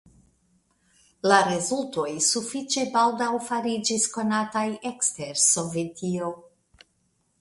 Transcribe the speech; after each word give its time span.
La 1.31 1.37
rezultoj 1.47 2.07
sufiĉe 2.29 2.85
baldaŭ 2.97 3.29
fariĝis 3.51 4.09
konataj 4.17 4.67
ekster 4.93 5.39
Sovetio. 5.47 6.33